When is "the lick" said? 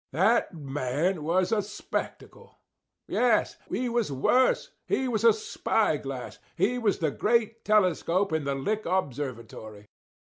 8.43-8.87